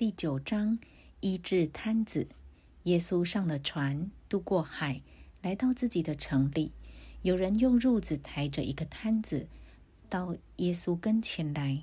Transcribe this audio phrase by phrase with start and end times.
[0.00, 0.78] 第九章
[1.20, 2.26] 医治瘫子。
[2.84, 5.02] 耶稣上了船，渡过海，
[5.42, 6.72] 来到自己的城里。
[7.20, 9.46] 有人用褥子抬着一个摊子
[10.08, 11.82] 到耶稣跟前来。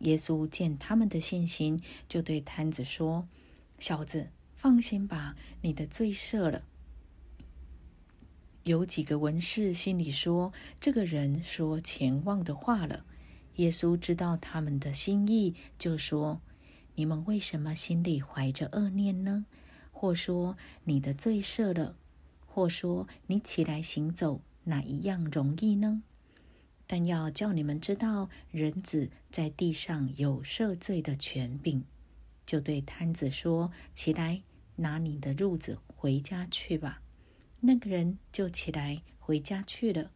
[0.00, 3.26] 耶稣见他们的信心，就对摊子说
[3.80, 6.62] ：“小子，放心吧，你的罪赦了。”
[8.64, 13.06] 有几个文士心里说：“这个人说前望的话了。”
[13.56, 16.42] 耶稣知道他们的心意，就说
[16.96, 19.46] ：“你们为什么心里怀着恶念呢？
[19.92, 21.96] 或说你的罪赦了，
[22.46, 26.02] 或说你起来行走，哪一样容易呢？
[26.86, 31.84] 但要叫你们知道，人子在地上有赦罪的权柄。”
[32.46, 34.42] 就对摊子说：“起来，
[34.76, 37.02] 拿你的褥子回家去吧。”
[37.60, 40.12] 那个人就起来回家去了。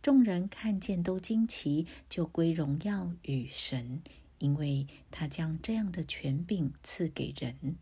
[0.00, 4.02] 众人看见都惊奇，就归荣耀与神，
[4.44, 7.76] 因为他将这样的权柄赐给人。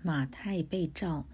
[0.00, 1.26] 马太被召，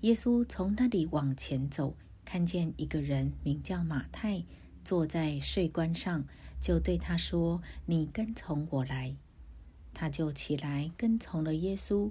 [0.00, 4.42] 耶稣从那里往前走，看见一个人名叫马太，
[4.82, 6.24] 坐在税关上，
[6.62, 9.14] 就对他说：“你跟从我来。”
[9.92, 12.10] 他就起来跟从了耶稣。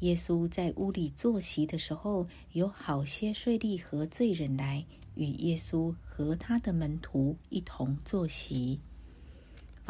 [0.00, 4.84] 耶稣在屋里坐席的时候，有好些税吏和罪人来。
[5.16, 8.80] 与耶稣和他的门徒一同坐席。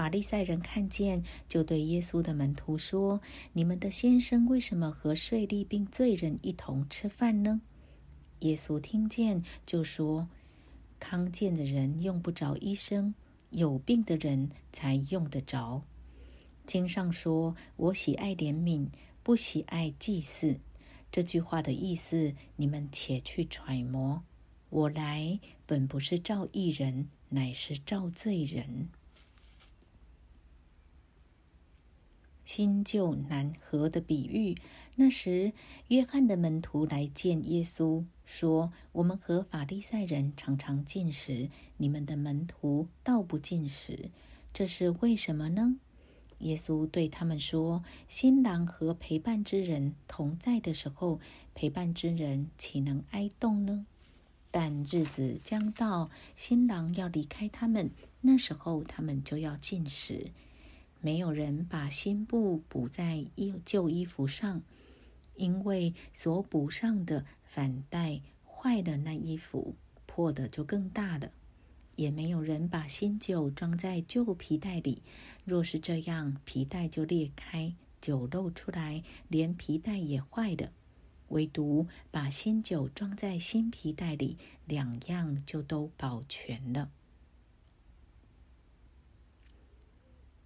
[0.01, 3.21] 法利赛人看见，就对耶稣的门徒说
[3.53, 7.61] ：“你们的先生为什么和税吏并罪人一同吃饭呢？”
[8.41, 10.27] 耶稣听见，就说
[10.99, 13.15] ：“康健的人用不着医生，
[13.51, 15.83] 有病的人才用得着。
[16.65, 18.89] 经上说：‘我喜爱怜悯，
[19.23, 20.61] 不喜爱祭祀。’
[21.13, 24.23] 这句话的意思，你们且去揣摩。”
[24.71, 28.89] 我来本不是召义人，乃是召罪人。
[32.53, 34.57] 新旧难合的比喻。
[34.97, 35.53] 那时，
[35.87, 44.11] 约翰的门徒来见耶稣，说：“我们和法利赛人常常进食，你们的门徒倒不进食，
[44.53, 45.77] 这是为什么呢？”
[46.41, 51.21] 耶稣对他们说：“新郎和陪伴之人同在的时候，
[51.55, 53.87] 陪伴之人岂能哀动呢？”
[54.51, 60.33] 但日子将到，新郎要离开他们，那时候他们就要进食。
[61.01, 64.63] 没有人把新布补在衣旧衣服上，
[65.35, 69.75] 因为所补上的反带坏的那衣服，
[70.07, 71.31] 破的就更大了。
[71.97, 75.03] 也没有人把新酒装在旧皮袋里，
[75.45, 80.71] 若是这样，皮带就裂开，酒漏出来，连皮带也坏了。
[81.29, 86.91] 唯独把新酒装在新皮袋里，两样就都保全了。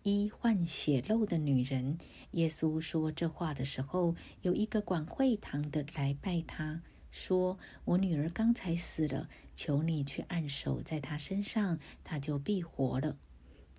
[0.06, 1.96] 一患血漏的女人，
[2.32, 13.16] 耶稣说这话的时候，有一个管会堂的来拜他，说：“我女儿刚才死了，求你去按手在她身上，她就必活了。”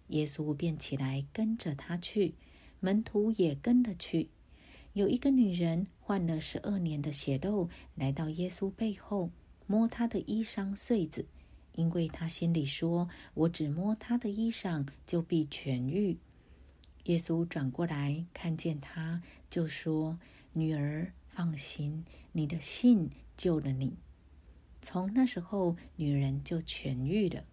[0.09, 2.33] 耶稣便起来跟着他去，
[2.79, 4.31] 门徒也跟了去。
[4.93, 9.29] 有一个女人患了十二年的血漏，来到耶稣背后
[9.67, 11.27] 摸他的衣裳穗子，
[11.75, 16.17] 因为他心里说：“我只摸他的衣裳，就必痊愈。”
[17.05, 20.17] 耶稣转过来看见他，就说
[20.53, 23.97] ：“女儿，放心，你的信救了你。”
[24.81, 27.43] 从那时候，女人就痊愈了。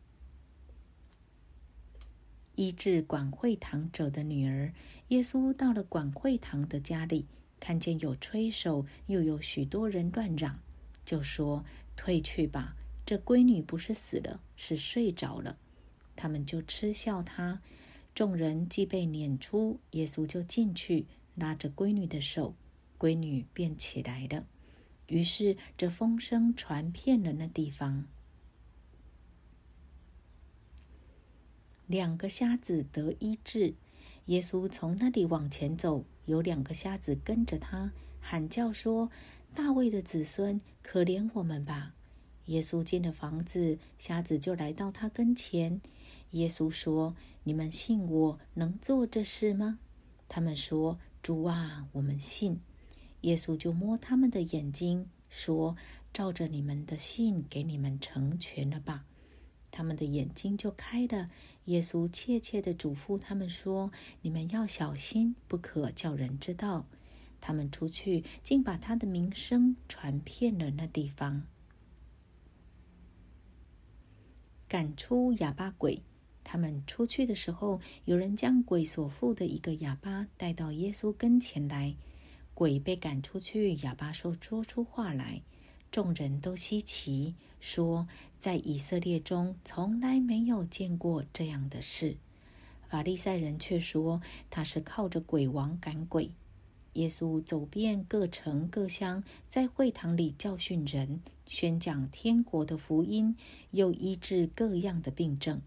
[2.55, 4.73] 医治管会堂者的女儿，
[5.09, 7.27] 耶稣到了管会堂的家里，
[7.59, 10.61] 看见有吹手，又有许多人乱嚷，
[11.05, 11.65] 就说
[11.97, 12.77] ：“退去吧，
[13.13, 15.59] 这闺女不是死了，是睡着了。”
[16.17, 17.61] 他们就嗤笑他。
[18.15, 22.55] 众人既被撵出，耶稣就进去，拉着闺女的手，
[22.99, 24.47] 闺女便起来了。
[25.09, 28.07] 于是这风声传遍了那地方。
[31.87, 33.75] 两个瞎子得医治，
[34.25, 37.93] 耶稣从那里往前走，有两个瞎子跟着他，
[38.23, 39.11] 喊叫说
[39.55, 41.95] ：“大卫的子孙，可怜我们吧！”
[42.47, 45.81] 耶稣进了房子，瞎子就来到他跟前。
[46.33, 49.79] 耶稣说：“你们信我能做这事吗？”
[50.29, 52.61] 他们说：“主啊，我们信。”
[53.23, 55.77] 耶稣就摸他们的眼睛，说
[56.13, 59.05] ：“照着你们的信，给你们成全了吧。”
[59.71, 61.31] 他们的眼睛就开了。
[61.67, 63.93] 耶稣切切的嘱咐他们说
[64.23, 66.87] ：“你们要小心，不可叫人知道。”
[67.41, 71.45] 他们出去，竟把他的名声传遍了那地方。
[74.73, 76.03] 赶出哑巴鬼，
[76.43, 81.95] 他们出去的时候，有人将鬼所附的一个哑巴带到耶稣跟前来。
[82.55, 85.43] 鬼被赶出去，哑巴说说出话来。
[85.91, 88.09] 众人都稀奇，说
[88.39, 92.17] 在以色列中从来没有见过这样的事。
[92.89, 96.31] 法利赛人却说他是靠着鬼王赶鬼。
[96.95, 103.35] 耶稣走遍各城各乡，在会堂里教训人，宣讲天国的福音，
[103.71, 105.63] 又医治各样的病症。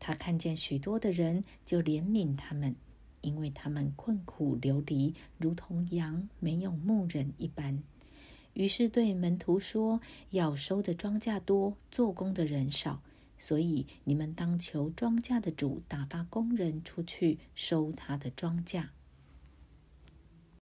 [0.00, 2.74] 他看见许多的人，就怜悯他们，
[3.20, 7.82] 因为他们困苦流离，如同羊没有牧人一般。
[8.54, 10.00] 于是对门徒说
[10.30, 13.00] ：“要收的庄稼多，做工的人少，
[13.38, 18.88] 所以你们当求庄稼的主打发工人出去收他的庄稼。”